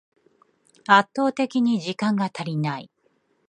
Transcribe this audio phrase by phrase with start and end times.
[0.87, 2.89] 圧倒的に時間が足りない